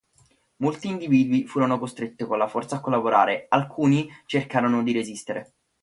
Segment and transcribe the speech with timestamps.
[0.63, 5.53] Molti individui furono costretti con la forza a collaborare, alcuni cercarono di resistere.